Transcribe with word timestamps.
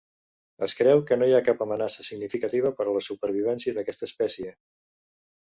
Es 0.67 0.73
creu 0.79 1.01
que 1.11 1.17
no 1.19 1.27
hi 1.31 1.35
ha 1.39 1.41
cap 1.49 1.61
amenaça 1.67 2.07
significativa 2.09 2.71
per 2.79 2.89
a 2.89 2.97
la 2.97 3.05
supervivència 3.11 3.77
d'aquesta 3.77 4.11
espècie. 4.13 4.59